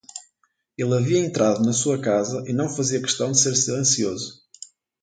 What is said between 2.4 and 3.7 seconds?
e não fazia questão de ser